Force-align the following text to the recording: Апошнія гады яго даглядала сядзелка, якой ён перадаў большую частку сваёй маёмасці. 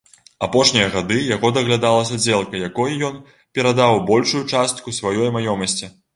Апошнія 0.45 0.85
гады 0.95 1.17
яго 1.35 1.51
даглядала 1.57 2.07
сядзелка, 2.11 2.63
якой 2.69 2.97
ён 3.11 3.21
перадаў 3.59 4.03
большую 4.09 4.43
частку 4.53 4.97
сваёй 5.03 5.33
маёмасці. 5.39 5.95